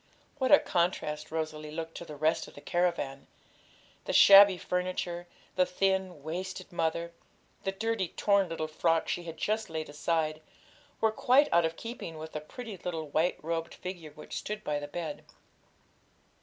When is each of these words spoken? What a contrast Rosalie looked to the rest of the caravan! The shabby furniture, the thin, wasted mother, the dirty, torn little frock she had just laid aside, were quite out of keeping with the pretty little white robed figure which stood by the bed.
What 0.39 0.51
a 0.51 0.57
contrast 0.57 1.29
Rosalie 1.31 1.69
looked 1.69 1.93
to 1.97 2.05
the 2.05 2.15
rest 2.15 2.47
of 2.47 2.55
the 2.55 2.59
caravan! 2.61 3.27
The 4.05 4.13
shabby 4.13 4.57
furniture, 4.57 5.27
the 5.55 5.67
thin, 5.67 6.23
wasted 6.23 6.71
mother, 6.73 7.11
the 7.65 7.71
dirty, 7.71 8.07
torn 8.07 8.49
little 8.49 8.67
frock 8.67 9.07
she 9.07 9.25
had 9.25 9.37
just 9.37 9.69
laid 9.69 9.89
aside, 9.89 10.41
were 11.01 11.11
quite 11.11 11.49
out 11.53 11.65
of 11.65 11.77
keeping 11.77 12.17
with 12.17 12.31
the 12.31 12.41
pretty 12.41 12.77
little 12.77 13.09
white 13.09 13.37
robed 13.43 13.75
figure 13.75 14.09
which 14.13 14.35
stood 14.37 14.63
by 14.63 14.79
the 14.79 14.87
bed. 14.87 15.23